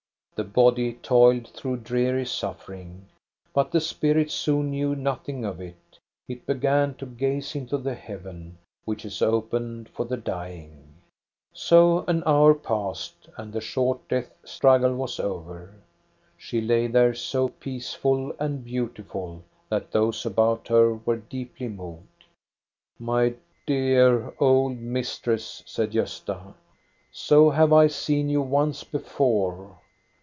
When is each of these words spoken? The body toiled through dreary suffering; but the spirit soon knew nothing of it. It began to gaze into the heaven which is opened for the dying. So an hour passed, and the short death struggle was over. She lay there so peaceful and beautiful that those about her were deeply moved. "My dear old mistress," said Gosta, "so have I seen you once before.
The 0.35 0.45
body 0.45 0.93
toiled 1.03 1.49
through 1.49 1.77
dreary 1.81 2.25
suffering; 2.25 3.05
but 3.53 3.71
the 3.71 3.79
spirit 3.79 4.31
soon 4.31 4.71
knew 4.71 4.95
nothing 4.95 5.45
of 5.45 5.61
it. 5.61 5.99
It 6.27 6.47
began 6.47 6.95
to 6.95 7.05
gaze 7.05 7.53
into 7.53 7.77
the 7.77 7.93
heaven 7.93 8.57
which 8.83 9.05
is 9.05 9.21
opened 9.21 9.89
for 9.89 10.03
the 10.03 10.17
dying. 10.17 10.95
So 11.53 12.03
an 12.07 12.23
hour 12.25 12.55
passed, 12.55 13.29
and 13.37 13.53
the 13.53 13.61
short 13.61 14.07
death 14.09 14.31
struggle 14.43 14.95
was 14.95 15.19
over. 15.19 15.75
She 16.39 16.59
lay 16.59 16.87
there 16.87 17.13
so 17.13 17.49
peaceful 17.49 18.35
and 18.39 18.65
beautiful 18.65 19.43
that 19.69 19.91
those 19.91 20.25
about 20.25 20.67
her 20.69 20.95
were 20.95 21.17
deeply 21.17 21.67
moved. 21.67 22.25
"My 22.97 23.35
dear 23.67 24.33
old 24.39 24.79
mistress," 24.79 25.61
said 25.67 25.91
Gosta, 25.91 26.55
"so 27.11 27.51
have 27.51 27.71
I 27.71 27.85
seen 27.85 28.27
you 28.27 28.41
once 28.41 28.83
before. 28.83 29.77